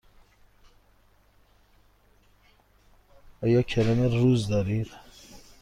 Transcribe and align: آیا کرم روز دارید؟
آیا 3.43 3.61
کرم 3.61 3.99
روز 4.01 4.47
دارید؟ 4.47 4.87